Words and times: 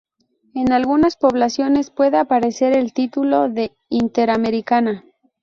En 0.55 0.71
algunas 0.71 1.15
poblaciones 1.15 1.91
puede 1.91 2.17
aparecer 2.17 2.73
el 2.75 2.91
título 2.91 3.49
de 3.49 3.77
Interamericana. 3.87 5.05